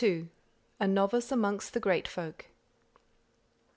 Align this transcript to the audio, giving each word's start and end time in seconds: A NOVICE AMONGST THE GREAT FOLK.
A 0.79 0.87
NOVICE 0.87 1.31
AMONGST 1.31 1.75
THE 1.75 1.79
GREAT 1.79 2.07
FOLK. 2.07 2.47